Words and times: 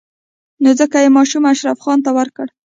نو 0.61 0.69
ځکه 0.79 0.97
يې 1.03 1.09
ماشوم 1.17 1.43
اشرف 1.53 1.77
خان 1.83 1.99
ته 2.05 2.11
ورکړ. 2.17 2.47